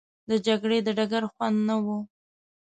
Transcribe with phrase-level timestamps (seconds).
[0.29, 1.97] د جګړې د ډګر خوند نه وو.